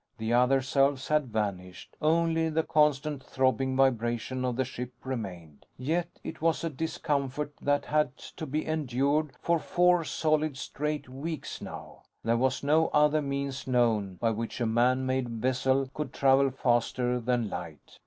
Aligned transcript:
The 0.17 0.33
other 0.33 0.63
selves 0.63 1.09
had 1.09 1.27
vanished. 1.31 1.95
Only 2.01 2.49
the 2.49 2.63
constant 2.63 3.21
throbbing 3.23 3.75
vibration 3.75 4.43
of 4.43 4.55
the 4.55 4.65
ship 4.65 4.91
remained; 5.03 5.67
yet 5.77 6.07
it 6.23 6.41
was 6.41 6.63
a 6.63 6.71
discomfort 6.71 7.53
that 7.61 7.85
had 7.85 8.17
to 8.17 8.47
be 8.47 8.65
endured 8.65 9.33
for 9.43 9.59
four 9.59 10.03
solid 10.03 10.57
straight 10.57 11.07
weeks 11.07 11.61
now. 11.61 12.01
There 12.23 12.35
was 12.37 12.63
no 12.63 12.87
other 12.87 13.21
means 13.21 13.67
known, 13.67 14.15
by 14.15 14.31
which 14.31 14.59
a 14.59 14.65
man 14.65 15.05
made 15.05 15.29
vessel 15.29 15.87
could 15.93 16.13
travel 16.13 16.49
faster 16.49 17.19
than 17.19 17.51
light. 17.51 17.99